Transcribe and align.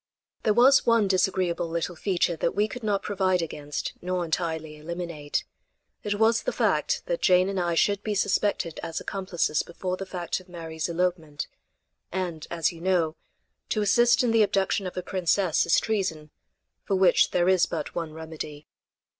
There 0.41 0.55
was 0.55 0.83
one 0.87 1.07
disagreeable 1.07 1.67
little 1.69 1.95
feature 1.95 2.35
that 2.37 2.55
we 2.55 2.67
could 2.67 2.81
not 2.81 3.03
provide 3.03 3.43
against 3.43 3.93
nor 4.01 4.25
entirely 4.25 4.77
eliminate. 4.77 5.43
It 6.01 6.15
was 6.15 6.41
the 6.41 6.51
fact 6.51 7.03
that 7.05 7.21
Jane 7.21 7.47
and 7.47 7.59
I 7.59 7.75
should 7.75 8.01
be 8.01 8.15
suspected 8.15 8.79
as 8.81 8.99
accomplices 8.99 9.61
before 9.61 9.97
the 9.97 10.07
fact 10.07 10.39
of 10.39 10.49
Mary's 10.49 10.89
elopement; 10.89 11.45
and, 12.11 12.47
as 12.49 12.71
you 12.71 12.81
know, 12.81 13.15
to 13.69 13.83
assist 13.83 14.23
in 14.23 14.31
the 14.31 14.41
abduction 14.41 14.87
of 14.87 14.97
a 14.97 15.03
princess 15.03 15.67
is 15.67 15.79
treason 15.79 16.31
for 16.83 16.95
which 16.95 17.29
there 17.29 17.47
is 17.47 17.67
but 17.67 17.93
one 17.93 18.11
remedy. 18.11 18.65